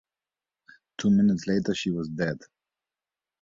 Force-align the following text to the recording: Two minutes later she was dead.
Two 0.97 1.11
minutes 1.11 1.45
later 1.45 1.75
she 1.75 1.91
was 1.91 2.09
dead. 2.09 2.39